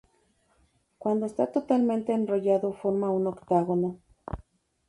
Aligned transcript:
Cuando 0.97 1.27
está 1.27 1.51
totalmente 1.51 2.11
enrollado 2.11 2.73
forma 2.73 3.11
un 3.11 3.27
octágono. 3.27 3.99